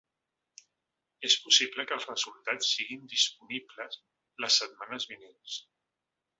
[1.29, 4.03] És possible que els resultats siguin disponibles
[4.47, 5.63] les setmanes vinents.